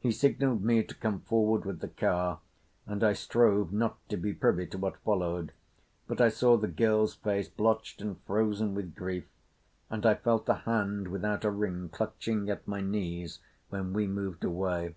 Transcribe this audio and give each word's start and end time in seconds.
He 0.00 0.10
signalled 0.10 0.64
me 0.64 0.82
to 0.82 0.92
come 0.92 1.20
forward 1.20 1.64
with 1.64 1.78
the 1.78 1.86
car, 1.86 2.40
and 2.84 3.04
I 3.04 3.12
strove 3.12 3.72
not 3.72 3.96
to 4.08 4.16
be 4.16 4.32
privy 4.34 4.66
to 4.66 4.76
what 4.76 4.96
followed; 5.04 5.52
but 6.08 6.20
I 6.20 6.30
saw 6.30 6.56
the 6.56 6.66
girl's 6.66 7.14
face, 7.14 7.48
blotched 7.48 8.02
and 8.02 8.20
frozen 8.22 8.74
with 8.74 8.96
grief, 8.96 9.28
and 9.88 10.04
I 10.04 10.16
felt 10.16 10.46
the 10.46 10.54
hand 10.66 11.06
without 11.06 11.44
a 11.44 11.50
ring 11.52 11.90
clutching 11.90 12.50
at 12.50 12.66
my 12.66 12.80
knees 12.80 13.38
when 13.68 13.92
we 13.92 14.08
moved 14.08 14.42
away. 14.42 14.96